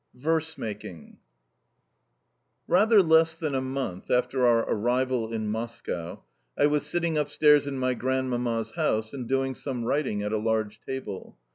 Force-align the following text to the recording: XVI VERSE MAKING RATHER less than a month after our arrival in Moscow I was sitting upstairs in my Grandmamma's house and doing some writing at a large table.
XVI 0.15 0.21
VERSE 0.23 0.57
MAKING 0.57 1.17
RATHER 2.67 3.03
less 3.03 3.35
than 3.35 3.53
a 3.53 3.61
month 3.61 4.09
after 4.09 4.47
our 4.47 4.67
arrival 4.67 5.31
in 5.31 5.47
Moscow 5.51 6.23
I 6.57 6.65
was 6.65 6.87
sitting 6.87 7.19
upstairs 7.19 7.67
in 7.67 7.77
my 7.77 7.93
Grandmamma's 7.93 8.71
house 8.71 9.13
and 9.13 9.27
doing 9.27 9.53
some 9.53 9.85
writing 9.85 10.23
at 10.23 10.33
a 10.33 10.39
large 10.39 10.81
table. 10.83 11.37